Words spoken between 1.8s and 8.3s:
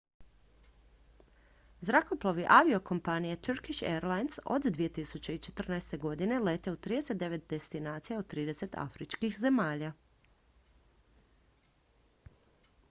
zrakoplovi aviokompanije turkish airlines od 2014. godine lete u 39 destinacija u